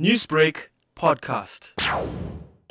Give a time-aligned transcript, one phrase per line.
[0.00, 1.72] Newsbreak podcast.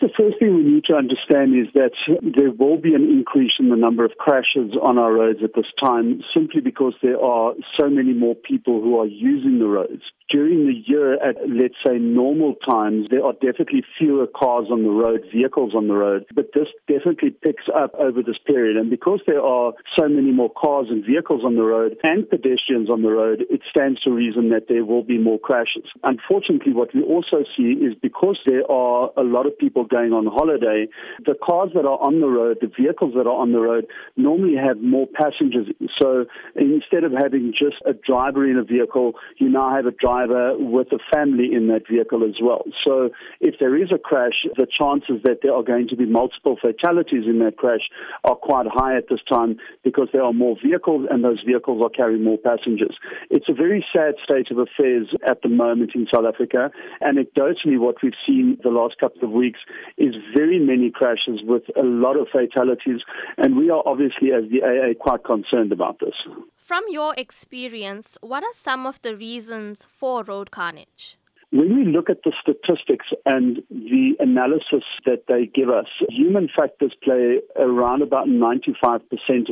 [0.04, 1.96] The first thing we need to understand is that
[2.36, 5.72] there will be an increase in the number of crashes on our roads at this
[5.82, 10.04] time simply because there are so many more people who are using the roads
[10.34, 14.90] during the year at, let's say, normal times, there are definitely fewer cars on the
[14.90, 18.76] road, vehicles on the road, but this definitely picks up over this period.
[18.76, 22.90] And because there are so many more cars and vehicles on the road and pedestrians
[22.90, 25.86] on the road, it stands to reason that there will be more crashes.
[26.04, 30.26] Unfortunately, what we also see is because there are a lot of people going on
[30.26, 30.90] holiday,
[31.24, 33.86] the cars that are on the road, the vehicles that are on the road,
[34.18, 35.70] normally have more passengers.
[36.02, 36.26] So
[36.56, 40.88] instead of having just a driver in a vehicle, you now have a driver with
[40.92, 42.64] a family in that vehicle as well.
[42.84, 46.58] So if there is a crash, the chances that there are going to be multiple
[46.60, 47.86] fatalities in that crash
[48.24, 51.90] are quite high at this time because there are more vehicles and those vehicles are
[51.90, 52.98] carrying more passengers.
[53.30, 56.72] It's a very sad state of affairs at the moment in South Africa.
[57.02, 59.60] Anecdotally, what we've seen the last couple of weeks
[59.98, 63.02] is very many crashes with a lot of fatalities,
[63.38, 66.16] and we are obviously, as the AA, quite concerned about this.
[66.58, 71.18] From your experience, what are some of the reasons for road carnage?
[71.54, 76.96] When we look at the statistics and the analysis that they give us, human factors
[77.04, 79.04] play around about 95%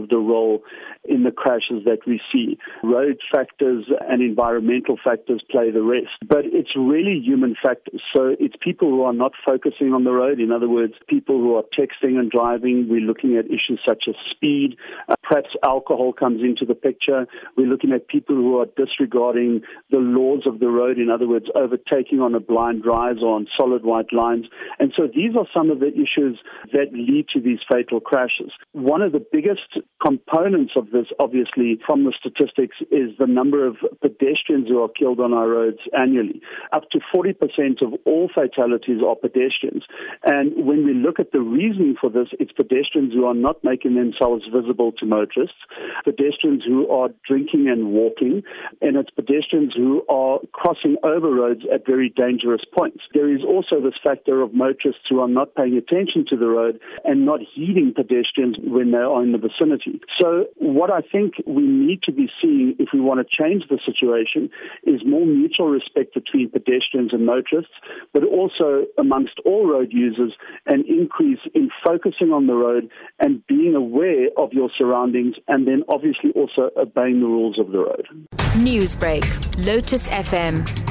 [0.01, 0.63] of the role
[1.05, 2.57] in the crashes that we see.
[2.81, 6.09] Road factors and environmental factors play the rest.
[6.27, 8.01] But it's really human factors.
[8.15, 10.39] So it's people who are not focusing on the road.
[10.39, 12.87] In other words, people who are texting and driving.
[12.89, 14.75] We're looking at issues such as speed.
[15.07, 17.27] Uh, perhaps alcohol comes into the picture.
[17.55, 20.97] We're looking at people who are disregarding the laws of the road.
[20.97, 24.45] In other words, over taking on a blind rise or on solid white lines.
[24.79, 26.39] And so these are some of the issues
[26.71, 28.51] that lead to these fatal crashes.
[28.71, 33.77] One of the biggest components of this, obviously, from the statistics is the number of
[34.01, 36.41] pedestrians who are killed on our roads annually.
[36.71, 39.83] Up to 40% of all fatalities are pedestrians.
[40.23, 43.95] And when we look at the reasoning for this, it's pedestrians who are not making
[43.95, 45.57] themselves visible to motorists,
[46.03, 48.43] pedestrians who are drinking and walking,
[48.81, 52.99] and it's pedestrians who are crossing over roads at very dangerous points.
[53.13, 56.79] There is also this factor of motorists who are not paying attention to the road
[57.03, 60.01] and not heeding pedestrians when they are in the vicinity.
[60.19, 63.79] So what I think we need to be seeing if we want to change the
[63.85, 64.49] situation
[64.83, 67.73] is more mutual respect between pedestrians and motorists,
[68.13, 70.33] but also amongst all road users,
[70.65, 75.83] an increase in focusing on the road and being aware of your surroundings and then
[75.89, 78.07] obviously also obeying the rules of the road.
[78.55, 79.23] Newsbreak,
[79.65, 80.90] Lotus FM,